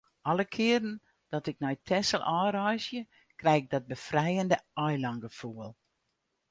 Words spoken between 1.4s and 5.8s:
ik nei Texel ôfreizgje, krij ik dat befrijende eilângefoel.